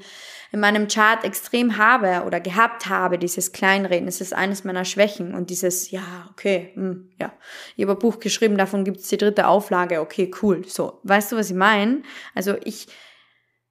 in 0.51 0.59
meinem 0.59 0.87
Chart 0.87 1.23
extrem 1.23 1.77
habe 1.77 2.25
oder 2.25 2.39
gehabt 2.39 2.87
habe, 2.87 3.19
dieses 3.19 3.51
Kleinreden. 3.51 4.07
Das 4.07 4.19
ist 4.19 4.33
eines 4.33 4.63
meiner 4.63 4.83
Schwächen 4.83 5.35
und 5.35 5.49
dieses, 5.49 5.91
ja, 5.91 6.27
okay, 6.31 6.71
mh, 6.75 6.89
hm, 6.89 7.09
ja, 7.19 7.33
ich 7.75 7.83
habe 7.83 7.93
ein 7.93 7.99
Buch 7.99 8.19
geschrieben, 8.19 8.57
davon 8.57 8.83
gibt 8.83 8.97
es 8.97 9.09
die 9.09 9.17
dritte 9.17 9.47
Auflage, 9.47 10.01
okay, 10.01 10.31
cool. 10.41 10.65
So, 10.67 10.99
weißt 11.03 11.31
du, 11.31 11.35
was 11.35 11.49
ich 11.49 11.55
meine? 11.55 12.01
Also 12.33 12.55
ich 12.63 12.87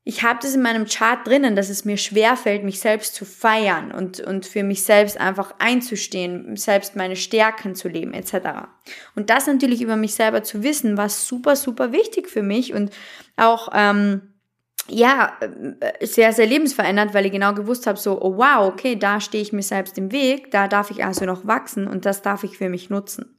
ich 0.08 0.22
habe 0.22 0.38
das 0.40 0.54
in 0.54 0.62
meinem 0.62 0.86
Chart 0.86 1.18
drinnen, 1.26 1.54
dass 1.54 1.68
es 1.68 1.84
mir 1.84 1.98
schwerfällt, 1.98 2.64
mich 2.64 2.80
selbst 2.80 3.14
zu 3.14 3.26
feiern 3.26 3.92
und, 3.92 4.20
und 4.20 4.46
für 4.46 4.62
mich 4.62 4.82
selbst 4.82 5.20
einfach 5.20 5.56
einzustehen, 5.58 6.56
selbst 6.56 6.96
meine 6.96 7.14
Stärken 7.14 7.74
zu 7.74 7.88
leben, 7.88 8.14
etc. 8.14 8.68
Und 9.14 9.28
das 9.28 9.46
natürlich 9.46 9.82
über 9.82 9.96
mich 9.96 10.14
selber 10.14 10.42
zu 10.42 10.62
wissen, 10.62 10.96
war 10.96 11.10
super, 11.10 11.56
super 11.56 11.92
wichtig 11.92 12.30
für 12.30 12.42
mich 12.42 12.72
und 12.72 12.90
auch 13.36 13.68
ähm, 13.74 14.32
ja, 14.88 15.36
sehr, 16.00 16.32
sehr 16.32 16.46
lebensverändert, 16.46 17.12
weil 17.12 17.26
ich 17.26 17.32
genau 17.32 17.52
gewusst 17.52 17.86
habe, 17.86 17.98
so, 17.98 18.18
oh 18.22 18.38
wow, 18.38 18.72
okay, 18.72 18.96
da 18.96 19.20
stehe 19.20 19.42
ich 19.42 19.52
mir 19.52 19.62
selbst 19.62 19.98
im 19.98 20.10
Weg, 20.10 20.50
da 20.52 20.68
darf 20.68 20.90
ich 20.90 21.04
also 21.04 21.26
noch 21.26 21.46
wachsen 21.46 21.86
und 21.86 22.06
das 22.06 22.22
darf 22.22 22.44
ich 22.44 22.56
für 22.56 22.70
mich 22.70 22.88
nutzen. 22.88 23.37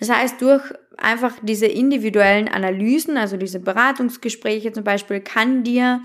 Das 0.00 0.10
heißt, 0.10 0.40
durch 0.40 0.62
einfach 0.96 1.34
diese 1.42 1.66
individuellen 1.66 2.48
Analysen, 2.48 3.16
also 3.16 3.36
diese 3.36 3.60
Beratungsgespräche 3.60 4.72
zum 4.72 4.84
Beispiel, 4.84 5.20
kann 5.20 5.64
dir 5.64 6.02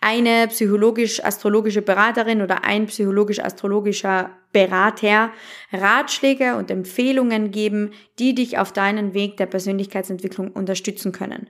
eine 0.00 0.48
psychologisch-astrologische 0.48 1.82
Beraterin 1.82 2.42
oder 2.42 2.64
ein 2.64 2.86
psychologisch-astrologischer 2.86 4.30
Berater 4.52 5.32
Ratschläge 5.72 6.56
und 6.56 6.70
Empfehlungen 6.70 7.50
geben, 7.50 7.92
die 8.18 8.34
dich 8.34 8.58
auf 8.58 8.72
deinen 8.72 9.14
Weg 9.14 9.36
der 9.36 9.46
Persönlichkeitsentwicklung 9.46 10.50
unterstützen 10.50 11.12
können. 11.12 11.48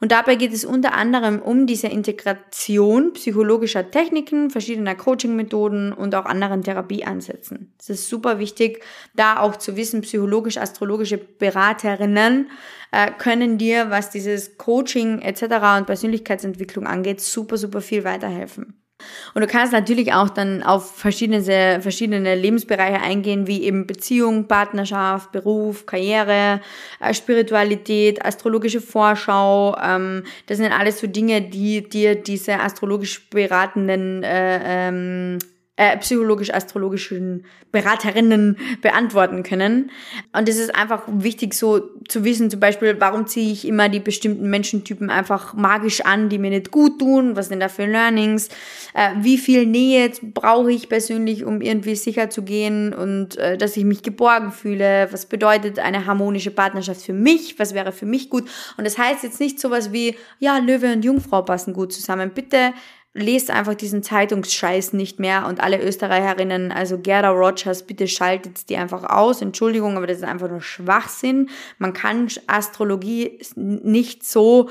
Und 0.00 0.12
dabei 0.12 0.36
geht 0.36 0.52
es 0.52 0.64
unter 0.64 0.94
anderem 0.94 1.40
um 1.40 1.66
diese 1.66 1.88
Integration 1.88 3.12
psychologischer 3.14 3.90
Techniken, 3.90 4.50
verschiedener 4.50 4.94
Coaching-Methoden 4.94 5.92
und 5.92 6.14
auch 6.14 6.24
anderen 6.24 6.62
Therapieansätzen. 6.62 7.72
Es 7.78 7.90
ist 7.90 8.08
super 8.08 8.38
wichtig, 8.38 8.82
da 9.14 9.40
auch 9.40 9.56
zu 9.56 9.76
wissen, 9.76 10.02
psychologisch-astrologische 10.02 11.18
Beraterinnen 11.18 12.50
äh, 12.92 13.10
können 13.12 13.58
dir, 13.58 13.90
was 13.90 14.10
dieses 14.10 14.58
Coaching 14.58 15.20
etc. 15.20 15.78
und 15.78 15.86
Persönlichkeitsentwicklung 15.86 16.86
angeht, 16.86 17.20
super, 17.20 17.56
super 17.56 17.80
viel 17.80 18.04
weiterhelfen. 18.04 18.85
Und 19.34 19.42
du 19.42 19.46
kannst 19.46 19.72
natürlich 19.72 20.14
auch 20.14 20.30
dann 20.30 20.62
auf 20.62 20.96
verschiedene, 20.96 21.80
verschiedene 21.82 22.34
Lebensbereiche 22.34 23.00
eingehen, 23.00 23.46
wie 23.46 23.64
eben 23.64 23.86
Beziehung, 23.86 24.48
Partnerschaft, 24.48 25.32
Beruf, 25.32 25.84
Karriere, 25.84 26.60
äh, 27.00 27.12
Spiritualität, 27.12 28.24
astrologische 28.24 28.80
Vorschau. 28.80 29.76
Ähm, 29.76 30.24
das 30.46 30.56
sind 30.56 30.72
alles 30.72 31.00
so 31.00 31.06
Dinge, 31.06 31.42
die 31.42 31.86
dir 31.86 32.14
diese 32.14 32.60
astrologisch 32.60 33.28
beratenden 33.28 34.22
äh, 34.22 34.88
ähm, 34.88 35.38
äh, 35.76 35.96
psychologisch-astrologischen 35.98 37.44
Beraterinnen 37.70 38.56
beantworten 38.80 39.42
können. 39.42 39.90
Und 40.32 40.48
es 40.48 40.58
ist 40.58 40.74
einfach 40.74 41.02
wichtig, 41.06 41.52
so 41.52 41.80
zu 42.08 42.24
wissen, 42.24 42.50
zum 42.50 42.60
Beispiel, 42.60 42.96
warum 42.98 43.26
ziehe 43.26 43.52
ich 43.52 43.66
immer 43.66 43.90
die 43.90 44.00
bestimmten 44.00 44.48
Menschentypen 44.48 45.10
einfach 45.10 45.52
magisch 45.52 46.00
an, 46.00 46.30
die 46.30 46.38
mir 46.38 46.50
nicht 46.50 46.70
gut 46.70 46.98
tun, 46.98 47.36
was 47.36 47.48
sind 47.48 47.60
da 47.60 47.68
für 47.68 47.84
Learnings, 47.84 48.48
äh, 48.94 49.10
wie 49.20 49.36
viel 49.36 49.66
Nähe 49.66 50.10
brauche 50.22 50.72
ich 50.72 50.88
persönlich, 50.88 51.44
um 51.44 51.60
irgendwie 51.60 51.96
sicher 51.96 52.30
zu 52.30 52.42
gehen 52.42 52.94
und 52.94 53.36
äh, 53.36 53.58
dass 53.58 53.76
ich 53.76 53.84
mich 53.84 54.02
geborgen 54.02 54.52
fühle, 54.52 55.08
was 55.10 55.26
bedeutet 55.26 55.78
eine 55.78 56.06
harmonische 56.06 56.50
Partnerschaft 56.50 57.02
für 57.02 57.12
mich, 57.12 57.58
was 57.58 57.74
wäre 57.74 57.92
für 57.92 58.06
mich 58.06 58.30
gut. 58.30 58.48
Und 58.78 58.86
das 58.86 58.96
heißt 58.96 59.22
jetzt 59.24 59.40
nicht 59.40 59.60
sowas 59.60 59.92
wie, 59.92 60.16
ja, 60.38 60.56
Löwe 60.56 60.92
und 60.92 61.04
Jungfrau 61.04 61.42
passen 61.42 61.74
gut 61.74 61.92
zusammen. 61.92 62.30
Bitte 62.30 62.72
lest 63.16 63.50
einfach 63.50 63.74
diesen 63.74 64.02
Zeitungsscheiß 64.02 64.92
nicht 64.92 65.18
mehr 65.18 65.46
und 65.46 65.60
alle 65.60 65.82
Österreicherinnen, 65.82 66.70
also 66.70 66.98
Gerda 66.98 67.30
Rogers, 67.30 67.84
bitte 67.84 68.06
schaltet 68.08 68.68
die 68.68 68.76
einfach 68.76 69.04
aus. 69.04 69.40
Entschuldigung, 69.40 69.96
aber 69.96 70.06
das 70.06 70.18
ist 70.18 70.24
einfach 70.24 70.48
nur 70.48 70.60
Schwachsinn. 70.60 71.48
Man 71.78 71.92
kann 71.92 72.28
Astrologie 72.46 73.40
nicht 73.56 74.24
so 74.24 74.68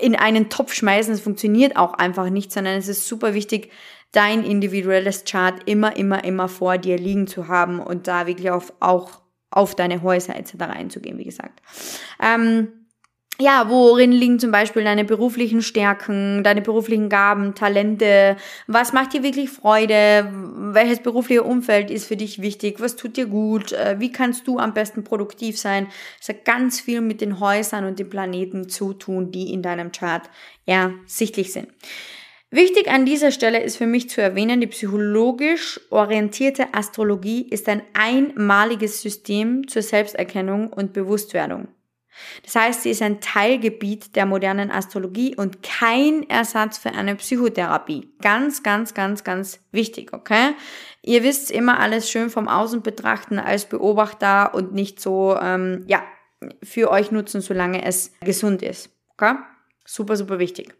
in 0.00 0.14
einen 0.14 0.48
Topf 0.48 0.74
schmeißen. 0.74 1.12
Es 1.12 1.20
funktioniert 1.20 1.76
auch 1.76 1.94
einfach 1.94 2.30
nicht, 2.30 2.52
sondern 2.52 2.76
es 2.76 2.88
ist 2.88 3.06
super 3.06 3.34
wichtig, 3.34 3.70
dein 4.12 4.44
individuelles 4.44 5.24
Chart 5.24 5.60
immer, 5.66 5.96
immer, 5.96 6.24
immer 6.24 6.48
vor 6.48 6.78
dir 6.78 6.96
liegen 6.96 7.26
zu 7.26 7.48
haben 7.48 7.80
und 7.80 8.06
da 8.06 8.26
wirklich 8.26 8.50
auf, 8.50 8.72
auch 8.80 9.20
auf 9.50 9.74
deine 9.74 10.02
Häuser 10.02 10.36
etc. 10.36 10.54
einzugehen, 10.60 11.18
wie 11.18 11.24
gesagt. 11.24 11.60
Ähm, 12.22 12.87
ja, 13.40 13.66
worin 13.68 14.10
liegen 14.10 14.40
zum 14.40 14.50
Beispiel 14.50 14.82
deine 14.82 15.04
beruflichen 15.04 15.62
Stärken, 15.62 16.42
deine 16.42 16.60
beruflichen 16.60 17.08
Gaben, 17.08 17.54
Talente? 17.54 18.36
Was 18.66 18.92
macht 18.92 19.12
dir 19.12 19.22
wirklich 19.22 19.48
Freude? 19.48 20.28
Welches 20.72 21.00
berufliche 21.00 21.44
Umfeld 21.44 21.88
ist 21.88 22.06
für 22.06 22.16
dich 22.16 22.42
wichtig? 22.42 22.80
Was 22.80 22.96
tut 22.96 23.16
dir 23.16 23.26
gut? 23.26 23.72
Äh, 23.72 24.00
wie 24.00 24.10
kannst 24.10 24.48
du 24.48 24.58
am 24.58 24.74
besten 24.74 25.04
produktiv 25.04 25.56
sein? 25.56 25.86
Es 26.20 26.28
hat 26.28 26.44
ganz 26.44 26.80
viel 26.80 27.00
mit 27.00 27.20
den 27.20 27.38
Häusern 27.38 27.84
und 27.84 28.00
den 28.00 28.10
Planeten 28.10 28.68
zu 28.68 28.92
tun, 28.92 29.30
die 29.30 29.52
in 29.52 29.62
deinem 29.62 29.92
Chart 29.92 30.28
ersichtlich 30.66 31.52
sind. 31.52 31.68
Wichtig 32.50 32.88
an 32.88 33.04
dieser 33.04 33.30
Stelle 33.30 33.62
ist 33.62 33.76
für 33.76 33.86
mich 33.86 34.10
zu 34.10 34.20
erwähnen, 34.20 34.60
die 34.60 34.66
psychologisch 34.66 35.80
orientierte 35.90 36.74
Astrologie 36.74 37.46
ist 37.48 37.68
ein 37.68 37.82
einmaliges 37.92 39.00
System 39.00 39.68
zur 39.68 39.82
Selbsterkennung 39.82 40.72
und 40.72 40.92
Bewusstwerdung. 40.92 41.68
Das 42.44 42.54
heißt, 42.54 42.82
sie 42.82 42.90
ist 42.90 43.02
ein 43.02 43.20
Teilgebiet 43.20 44.16
der 44.16 44.26
modernen 44.26 44.70
Astrologie 44.70 45.34
und 45.36 45.62
kein 45.62 46.28
Ersatz 46.28 46.78
für 46.78 46.92
eine 46.92 47.16
Psychotherapie. 47.16 48.12
Ganz, 48.20 48.62
ganz, 48.62 48.94
ganz, 48.94 49.24
ganz 49.24 49.60
wichtig, 49.72 50.12
okay? 50.12 50.54
Ihr 51.02 51.22
wisst 51.22 51.50
immer 51.50 51.80
alles 51.80 52.10
schön 52.10 52.30
vom 52.30 52.48
Außen 52.48 52.82
betrachten 52.82 53.38
als 53.38 53.66
Beobachter 53.66 54.54
und 54.54 54.72
nicht 54.72 55.00
so, 55.00 55.36
ähm, 55.40 55.84
ja, 55.86 56.02
für 56.62 56.90
euch 56.90 57.10
nutzen, 57.10 57.40
solange 57.40 57.84
es 57.84 58.12
gesund 58.20 58.62
ist. 58.62 58.90
Okay? 59.14 59.34
Super, 59.84 60.16
super 60.16 60.38
wichtig. 60.38 60.74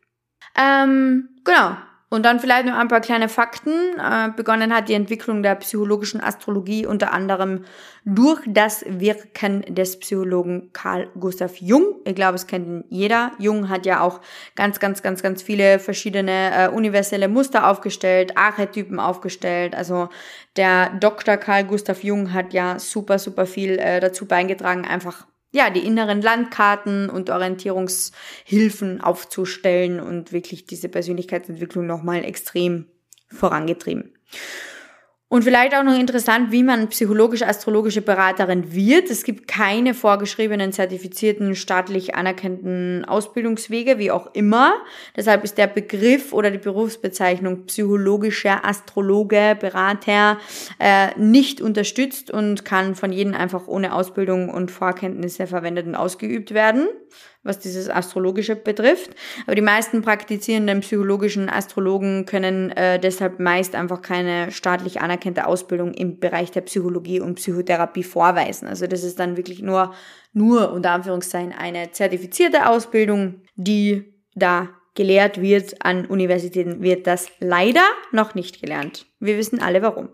Ähm, 0.57 1.29
genau. 1.45 1.77
Und 2.11 2.25
dann 2.25 2.41
vielleicht 2.41 2.65
noch 2.65 2.77
ein 2.77 2.89
paar 2.89 3.03
kleine 3.03 3.29
Fakten. 3.29 3.71
Äh, 3.99 4.31
begonnen 4.35 4.75
hat 4.75 4.89
die 4.89 4.95
Entwicklung 4.95 5.43
der 5.43 5.57
psychologischen 5.57 6.23
Astrologie 6.23 6.87
unter 6.87 7.13
anderem 7.13 7.65
durch 8.07 8.41
das 8.47 8.83
Wirken 8.89 9.63
des 9.69 9.99
Psychologen 10.01 10.71
Carl 10.73 11.11
Gustav 11.21 11.57
Jung. 11.57 11.97
Ich 12.07 12.15
glaube, 12.15 12.37
es 12.37 12.47
kennt 12.47 12.87
jeder. 12.89 13.33
Jung 13.39 13.69
hat 13.69 13.85
ja 13.85 14.01
auch 14.01 14.23
ganz, 14.57 14.81
ganz, 14.81 15.03
ganz, 15.03 15.23
ganz 15.23 15.43
viele 15.43 15.79
verschiedene 15.79 16.51
äh, 16.55 16.69
universelle 16.69 17.29
Muster 17.29 17.69
aufgestellt, 17.69 18.39
Archetypen 18.39 18.99
aufgestellt. 19.01 19.75
Also 19.75 20.09
der 20.57 20.91
Dr. 21.01 21.37
Carl 21.37 21.65
Gustav 21.65 22.03
Jung 22.03 22.33
hat 22.33 22.55
ja 22.55 22.79
super, 22.79 23.19
super 23.19 23.45
viel 23.45 23.79
äh, 23.79 24.01
dazu 24.01 24.27
beigetragen, 24.27 24.87
einfach 24.87 25.27
ja, 25.51 25.71
die 25.71 25.87
inneren 25.87 26.21
Landkarten 26.21 27.09
und 27.09 27.31
Orientierungshilfen 27.31 29.01
aufzustellen 29.01 30.01
und 30.01 30.33
wirklich 30.33 30.67
diese 30.67 30.89
Persönlichkeitsentwicklung 30.89 31.87
nochmal 31.87 32.25
extrem 32.25 32.87
vorangetrieben. 33.29 34.18
Und 35.31 35.45
vielleicht 35.45 35.75
auch 35.75 35.83
noch 35.83 35.99
interessant, 35.99 36.53
wie 36.53 36.63
man 36.63 36.89
psychologisch-astrologische 36.89 38.01
Beraterin 38.01 38.73
wird. 38.73 39.11
Es 39.11 39.25
gibt 39.25 39.47
keine 39.47 39.93
vorgeschriebenen, 39.93 40.73
zertifizierten, 40.73 41.55
staatlich 41.55 42.15
anerkannten 42.15 43.05
Ausbildungswege, 43.05 43.99
wie 43.99 44.11
auch 44.11 44.33
immer. 44.33 44.73
Deshalb 45.15 45.45
ist 45.45 45.59
der 45.59 45.67
Begriff 45.67 46.33
oder 46.33 46.51
die 46.51 46.57
Berufsbezeichnung 46.57 47.67
psychologischer 47.67 48.65
Astrologe, 48.65 49.55
Berater 49.61 50.39
äh, 50.79 51.09
nicht 51.19 51.61
unterstützt 51.61 52.31
und 52.31 52.65
kann 52.65 52.95
von 52.95 53.13
jedem 53.13 53.35
einfach 53.35 53.69
ohne 53.69 53.93
Ausbildung 53.93 54.49
und 54.49 54.71
Vorkenntnisse 54.71 55.47
verwendet 55.47 55.87
und 55.87 55.95
ausgeübt 55.95 56.55
werden 56.55 56.89
was 57.43 57.59
dieses 57.59 57.89
Astrologische 57.89 58.57
betrifft. 58.57 59.11
Aber 59.47 59.55
die 59.55 59.63
meisten 59.63 60.03
praktizierenden 60.03 60.81
psychologischen 60.81 61.49
Astrologen 61.49 62.27
können 62.27 62.71
äh, 62.71 62.99
deshalb 62.99 63.41
meist 63.41 63.75
einfach 63.75 64.03
keine 64.03 64.51
staatlich 64.51 65.01
anerkannte 65.01 65.47
Ausbildung 65.47 65.95
im 65.95 66.19
Bereich 66.19 66.51
der 66.51 66.63
Psychologie 66.63 67.21
und 67.21 67.37
Psychotherapie 67.37 68.05
vorweisen. 68.05 68.69
Also 68.69 68.87
das 68.87 69.05
ist 69.05 69.19
dann 69.19 69.37
wirklich 69.37 69.63
nur, 69.63 69.95
nur 70.33 70.73
unter 70.73 70.93
Anführungszeichen 70.93 71.53
eine 71.53 71.93
zertifizierte 71.93 72.69
Ausbildung, 72.69 73.43
die 73.57 74.15
da 74.35 74.69
gelehrt 74.99 75.41
wird 75.41 75.77
an 75.85 76.07
Universitäten, 76.07 76.83
wird 76.83 77.07
das 77.07 77.29
leider 77.39 77.85
noch 78.11 78.35
nicht 78.35 78.61
gelernt. 78.61 79.07
Wir 79.21 79.39
wissen 79.39 79.63
alle 79.63 79.81
warum. 79.81 80.09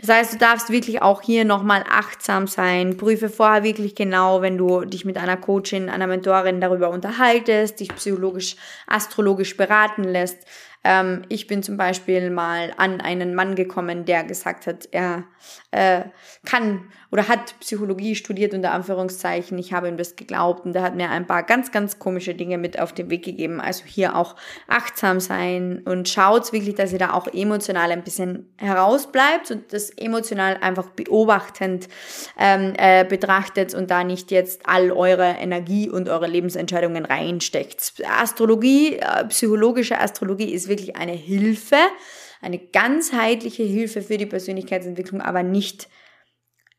Das 0.00 0.08
heißt, 0.08 0.32
du 0.32 0.38
darfst 0.38 0.70
wirklich 0.70 1.02
auch 1.02 1.20
hier 1.20 1.44
nochmal 1.44 1.84
achtsam 1.86 2.46
sein. 2.46 2.96
Prüfe 2.96 3.28
vorher 3.28 3.62
wirklich 3.62 3.94
genau, 3.94 4.40
wenn 4.40 4.56
du 4.56 4.86
dich 4.86 5.04
mit 5.04 5.18
einer 5.18 5.36
Coachin, 5.36 5.90
einer 5.90 6.06
Mentorin 6.06 6.62
darüber 6.62 6.88
unterhaltest, 6.88 7.80
dich 7.80 7.94
psychologisch, 7.94 8.56
astrologisch 8.86 9.58
beraten 9.58 10.04
lässt. 10.04 10.46
Ähm, 10.82 11.22
ich 11.28 11.46
bin 11.46 11.62
zum 11.62 11.76
Beispiel 11.76 12.30
mal 12.30 12.72
an 12.78 13.02
einen 13.02 13.34
Mann 13.34 13.54
gekommen, 13.54 14.06
der 14.06 14.24
gesagt 14.24 14.66
hat, 14.66 14.88
er 14.92 15.24
äh, 15.72 16.04
kann 16.46 16.90
oder 17.12 17.28
hat 17.28 17.60
Psychologie 17.60 18.14
studiert 18.14 18.54
unter 18.54 18.72
Anführungszeichen. 18.72 19.58
Ich 19.58 19.74
habe 19.74 19.86
ihm 19.86 19.98
das 19.98 20.16
geglaubt 20.16 20.64
und 20.64 20.74
er 20.74 20.80
hat 20.80 20.96
mir 20.96 21.10
ein 21.10 21.26
paar 21.26 21.42
ganz, 21.42 21.70
ganz 21.70 21.98
komische 21.98 22.34
Dinge 22.34 22.56
mit 22.56 22.80
auf 22.80 22.94
den 22.94 23.10
Weg 23.10 23.22
gegeben. 23.22 23.60
Also 23.60 23.84
hier 23.84 24.16
auch 24.16 24.34
achtsam 24.66 25.20
sein 25.20 25.82
und 25.84 26.08
schaut 26.08 26.50
wirklich, 26.54 26.74
dass 26.74 26.90
ihr 26.90 26.98
da 26.98 27.12
auch 27.12 27.26
emotional 27.26 27.92
ein 27.92 28.02
bisschen 28.02 28.50
herausbleibt 28.56 29.50
und 29.50 29.74
das 29.74 29.90
emotional 29.90 30.56
einfach 30.62 30.88
beobachtend 30.88 31.86
ähm, 32.38 32.72
äh, 32.78 33.04
betrachtet 33.04 33.74
und 33.74 33.90
da 33.90 34.04
nicht 34.04 34.30
jetzt 34.30 34.62
all 34.64 34.90
eure 34.90 35.36
Energie 35.38 35.90
und 35.90 36.08
eure 36.08 36.26
Lebensentscheidungen 36.26 37.04
reinsteckt. 37.04 37.92
Astrologie, 38.08 38.96
äh, 38.96 39.26
psychologische 39.26 40.00
Astrologie 40.00 40.50
ist 40.50 40.66
wirklich 40.66 40.96
eine 40.96 41.12
Hilfe, 41.12 41.76
eine 42.40 42.58
ganzheitliche 42.58 43.64
Hilfe 43.64 44.00
für 44.00 44.16
die 44.16 44.24
Persönlichkeitsentwicklung, 44.24 45.20
aber 45.20 45.42
nicht 45.42 45.88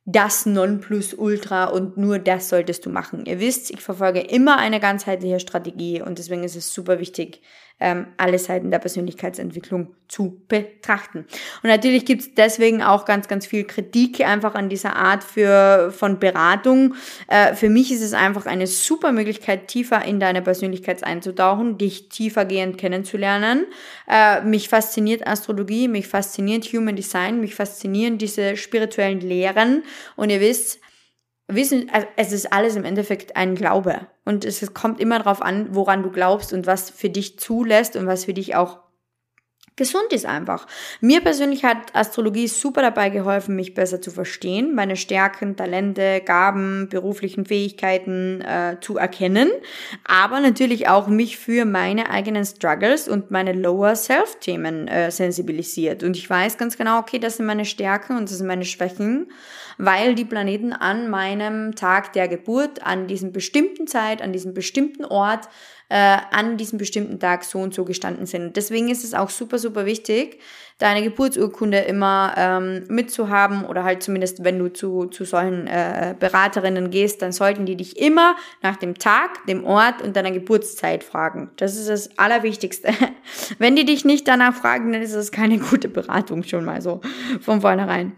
das 0.06 0.46
Nonplusultra 0.46 1.66
und 1.66 1.98
nur 1.98 2.20
das 2.20 2.50
solltest 2.50 2.86
du 2.86 2.90
machen. 2.90 3.26
Ihr 3.26 3.40
wisst, 3.40 3.72
ich 3.72 3.80
verfolge 3.80 4.20
immer 4.20 4.58
eine 4.58 4.80
ganzheitliche 4.80 5.40
Strategie 5.40 6.02
und 6.02 6.18
deswegen 6.18 6.44
ist 6.44 6.58
es 6.58 6.74
super 6.74 7.00
wichtig, 7.00 7.42
ähm, 7.84 8.08
alle 8.16 8.40
Seiten 8.40 8.72
der 8.72 8.80
Persönlichkeitsentwicklung 8.80 9.90
zu 10.08 10.42
betrachten. 10.48 11.26
Und 11.64 11.70
natürlich 11.70 12.06
gibt 12.06 12.22
es 12.22 12.34
deswegen 12.34 12.82
auch 12.82 13.04
ganz, 13.04 13.28
ganz 13.28 13.46
viel 13.46 13.66
Kritik 13.66 14.22
einfach 14.22 14.56
an 14.56 14.70
dieser 14.70 14.96
Art 14.96 15.22
für, 15.22 15.92
von 15.92 16.18
Beratung. 16.18 16.96
Äh, 17.28 17.56
für 17.56 17.68
mich 17.68 17.92
ist 17.92 18.02
es 18.02 18.14
einfach 18.14 18.46
eine 18.46 18.68
super 18.68 19.12
Möglichkeit, 19.12 19.68
tiefer 19.68 20.06
in 20.06 20.22
deine 20.22 20.42
Persönlichkeit 20.42 21.04
einzutauchen, 21.04 21.78
dich 21.78 22.08
tiefergehend 22.08 22.78
kennenzulernen. 22.78 23.66
Äh, 24.10 24.42
mich 24.44 24.70
fasziniert 24.70 25.28
Astrologie, 25.28 25.90
mich 25.90 26.08
fasziniert 26.08 26.64
Human 26.66 26.96
Design, 26.96 27.42
mich 27.42 27.54
faszinieren 27.54 28.18
diese 28.18 28.56
spirituellen 28.56 29.20
Lehren. 29.20 29.84
Und 30.16 30.30
ihr 30.30 30.40
wisst, 30.40 30.80
Wissen, 31.48 31.90
also 31.92 32.08
es 32.16 32.32
ist 32.32 32.54
alles 32.54 32.76
im 32.76 32.86
Endeffekt 32.86 33.36
ein 33.36 33.56
Glaube. 33.56 34.08
Und 34.26 34.46
es 34.46 34.74
kommt 34.74 35.00
immer 35.00 35.20
darauf 35.20 35.42
an, 35.42 35.76
woran 35.76 36.04
du 36.04 36.10
glaubst 36.10 36.54
und 36.54 36.66
was 36.66 36.90
für 36.90 37.10
dich 37.10 37.38
zulässt 37.38 37.96
und 37.96 38.08
was 38.08 38.26
für 38.26 38.34
dich 38.34 38.56
auch 38.56 38.80
gesund 39.76 40.12
ist 40.12 40.26
einfach. 40.26 40.68
Mir 41.02 41.22
persönlich 41.22 41.64
hat 41.66 41.96
Astrologie 41.96 42.48
super 42.48 42.82
dabei 42.82 43.10
geholfen, 43.10 43.56
mich 43.56 43.74
besser 43.74 44.02
zu 44.02 44.12
verstehen, 44.12 44.76
meine 44.76 44.96
Stärken, 44.96 45.56
Talente, 45.56 46.22
Gaben, 46.26 46.90
beruflichen 46.90 47.46
Fähigkeiten 47.46 48.42
äh, 48.42 48.78
zu 48.82 48.98
erkennen, 48.98 49.50
aber 50.04 50.40
natürlich 50.40 50.88
auch 50.88 51.08
mich 51.08 51.38
für 51.38 51.66
meine 51.66 52.10
eigenen 52.10 52.46
Struggles 52.46 53.08
und 53.08 53.32
meine 53.32 53.54
Lower 53.54 53.96
Self-Themen 53.96 54.88
äh, 54.88 55.12
sensibilisiert. 55.12 56.04
Und 56.04 56.18
ich 56.18 56.30
weiß 56.30 56.58
ganz 56.58 56.78
genau, 56.78 57.00
okay, 57.00 57.20
das 57.20 57.38
sind 57.38 57.46
meine 57.46 57.66
Stärken 57.66 58.18
und 58.18 58.30
das 58.30 58.38
sind 58.38 58.48
meine 58.48 58.66
Schwächen, 58.66 59.32
weil 59.78 60.16
die 60.16 60.26
Planeten 60.26 60.74
an 60.74 61.10
meinem 61.10 61.76
Tag 61.76 62.14
der 62.14 62.28
Geburt, 62.28 62.86
an 62.86 63.08
diesem 63.08 63.32
bestimmten 63.32 63.88
Zeit, 63.88 64.22
an 64.22 64.34
diesem 64.34 64.54
bestimmten 64.54 65.06
Ort 65.06 65.50
äh, 65.94 66.18
an 66.32 66.58
diesem 66.58 66.80
bestimmten 66.80 67.20
Tag 67.20 67.44
so 67.44 67.60
und 67.60 67.76
so 67.76 67.86
gestanden 67.86 68.26
sind. 68.26 68.58
Deswegen 68.58 68.90
ist 68.90 69.04
es 69.04 69.14
auch 69.14 69.30
super, 69.30 69.60
super 69.60 69.86
wichtig, 69.86 70.40
deine 70.80 71.04
Geburtsurkunde 71.04 71.80
immer 71.80 72.34
ähm, 72.38 72.84
mitzuhaben 72.90 73.66
oder 73.66 73.84
halt 73.84 74.04
zumindest, 74.04 74.44
wenn 74.44 74.60
du 74.60 74.72
zu, 74.72 75.06
zu 75.06 75.26
solchen 75.26 75.68
äh, 75.68 76.16
Beraterinnen 76.20 76.90
gehst, 76.90 77.22
dann 77.22 77.32
sollten 77.32 77.66
die 77.66 77.76
dich 77.76 78.00
immer 78.00 78.36
nach 78.62 78.78
dem 78.78 78.98
Tag, 78.98 79.46
dem 79.48 79.64
Ort 79.66 80.02
und 80.02 80.16
deiner 80.16 80.32
Geburtszeit 80.32 81.04
fragen. 81.04 81.52
Das 81.58 81.78
ist 81.78 81.90
das 81.90 82.18
Allerwichtigste. 82.18 82.90
wenn 83.60 83.76
die 83.76 83.86
dich 83.86 84.06
nicht 84.06 84.28
danach 84.28 84.56
fragen, 84.56 84.92
dann 84.92 85.02
ist 85.02 85.16
das 85.16 85.32
keine 85.32 85.60
gute 85.60 85.90
Beratung 85.90 86.44
schon 86.44 86.66
mal 86.66 86.82
so 86.82 87.02
von 87.42 87.62
vornherein. 87.62 88.14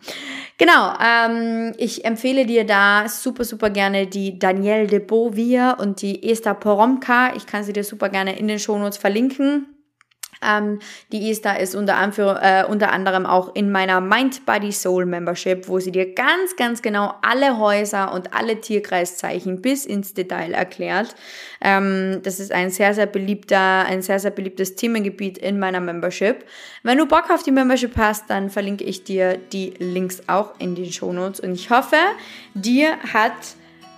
Genau, 0.58 0.94
ähm, 1.04 1.74
ich 1.78 2.06
empfehle 2.06 2.46
dir 2.46 2.66
da 2.66 3.10
super, 3.10 3.44
super 3.44 3.70
gerne 3.70 4.08
die 4.08 4.40
Danielle 4.40 4.88
de 4.88 5.00
Beauvier 5.00 5.76
und 5.80 6.02
die 6.02 6.30
Esther 6.30 6.54
Poromka. 6.54 7.36
Ich 7.36 7.46
kann 7.46 7.64
sie 7.64 7.74
dir 7.74 7.84
super 7.84 8.08
gerne 8.08 8.40
in 8.40 8.48
den 8.48 8.60
Shownotes 8.60 8.98
verlinken. 8.98 9.75
Ähm, 10.44 10.80
die 11.12 11.30
Esther 11.32 11.60
ist 11.60 11.76
unter, 11.76 11.98
Anführ 11.98 12.40
äh, 12.42 12.66
unter 12.66 12.92
anderem 12.92 13.26
auch 13.26 13.56
in 13.56 13.72
meiner 13.72 14.02
Mind 14.02 14.46
Body 14.46 14.72
Soul 14.72 15.06
Membership, 15.06 15.68
wo 15.68 15.80
sie 15.80 15.92
dir 15.92 16.14
ganz, 16.14 16.56
ganz 16.56 16.82
genau 16.82 17.16
alle 17.22 17.58
Häuser 17.58 18.14
und 18.14 18.34
alle 18.34 18.62
Tierkreiszeichen 18.62 19.62
bis 19.62 19.86
ins 19.86 20.14
Detail 20.14 20.54
erklärt. 20.54 21.16
Ähm, 21.62 22.22
das 22.24 22.40
ist 22.40 22.52
ein 22.52 22.70
sehr, 22.70 22.94
sehr 22.94 23.06
beliebter, 23.06 23.86
ein 23.86 24.02
sehr, 24.02 24.20
sehr 24.20 24.32
beliebtes 24.32 24.76
Themengebiet 24.76 25.38
in 25.38 25.60
meiner 25.60 25.80
Membership. 25.80 26.46
Wenn 26.84 26.98
du 26.98 27.06
Bock 27.06 27.30
auf 27.30 27.44
die 27.44 27.52
Membership 27.52 27.98
hast, 27.98 28.30
dann 28.30 28.50
verlinke 28.50 28.84
ich 28.84 29.04
dir 29.04 29.38
die 29.38 29.74
Links 29.80 30.24
auch 30.28 30.60
in 30.60 30.76
den 30.76 30.92
Show 30.92 31.12
Notes 31.14 31.40
und 31.40 31.54
ich 31.54 31.70
hoffe, 31.70 31.98
dir 32.54 32.98
hat 33.14 33.34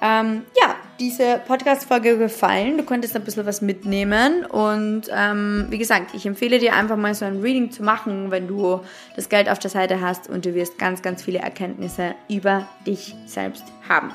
ähm, 0.02 0.44
ja, 0.60 0.76
diese 1.00 1.40
Podcast-Folge 1.46 2.18
gefallen. 2.18 2.78
Du 2.78 2.84
konntest 2.84 3.16
ein 3.16 3.24
bisschen 3.24 3.46
was 3.46 3.62
mitnehmen. 3.62 4.46
Und 4.46 5.04
ähm, 5.12 5.68
wie 5.70 5.78
gesagt, 5.78 6.14
ich 6.14 6.26
empfehle 6.26 6.60
dir 6.60 6.76
einfach 6.76 6.98
mal 6.98 7.14
so 7.14 7.26
ein 7.26 7.42
Reading 7.42 7.72
zu 7.72 7.84
machen, 7.84 8.32
wenn 8.32 8.48
du 8.48 8.82
das 9.16 9.30
Geld 9.30 9.50
auf 9.50 9.60
der 9.60 9.70
Seite 9.70 10.02
hast 10.02 10.30
und 10.30 10.46
du 10.46 10.54
wirst 10.54 10.78
ganz, 10.78 11.02
ganz 11.02 11.24
viele 11.24 11.40
Erkenntnisse 11.40 12.16
über 12.30 12.68
dich 12.86 13.16
selbst 13.26 13.64
haben. 13.88 14.12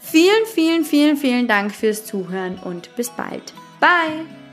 Vielen, 0.00 0.46
vielen, 0.46 0.84
vielen, 0.84 1.16
vielen 1.16 1.48
Dank 1.48 1.74
fürs 1.74 2.04
Zuhören 2.04 2.58
und 2.58 2.94
bis 2.96 3.10
bald. 3.10 3.54
Bye! 3.80 4.43